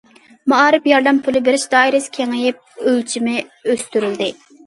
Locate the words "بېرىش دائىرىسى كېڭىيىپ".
1.47-2.63